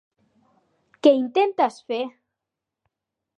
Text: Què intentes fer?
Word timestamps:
Què 1.07 1.11
intentes 1.17 1.77
fer? 1.93 2.01